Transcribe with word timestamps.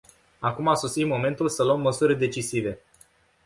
Acum 0.39 0.67
a 0.67 0.73
sosit 0.75 1.05
momentul 1.05 1.49
să 1.49 1.63
luăm 1.63 1.81
măsuri 1.81 2.17
decisive. 2.17 2.79